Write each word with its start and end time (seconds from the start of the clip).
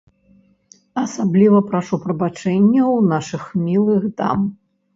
Асабліва 1.01 1.59
прашу 1.69 2.01
прабачэння 2.07 2.83
ў 2.85 2.97
нашых 3.13 3.43
мілых 3.69 4.13
дам! 4.23 4.53